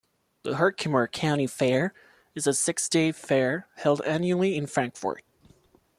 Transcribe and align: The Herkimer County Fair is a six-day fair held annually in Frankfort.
The 0.41 0.55
Herkimer 0.55 1.05
County 1.07 1.45
Fair 1.45 1.93
is 2.33 2.47
a 2.47 2.55
six-day 2.55 3.11
fair 3.11 3.67
held 3.75 4.01
annually 4.03 4.57
in 4.57 4.65
Frankfort. 4.65 5.21